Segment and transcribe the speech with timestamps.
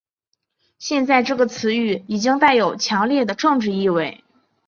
[0.79, 4.23] 现在这个词语已经带有强烈的政治意味。